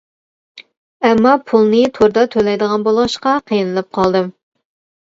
ئەمما 1.09 1.33
پۇلنى 1.51 1.83
توردا 1.99 2.25
تۆلەيدىغان 2.37 2.89
بولغاچقا 2.89 3.39
قىينىلىپ 3.49 3.95
قالدىم. 4.01 4.35